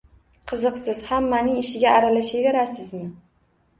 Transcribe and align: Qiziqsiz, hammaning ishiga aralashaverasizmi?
Qiziqsiz, 0.51 1.03
hammaning 1.11 1.59
ishiga 1.65 1.93
aralashaverasizmi? 1.99 3.03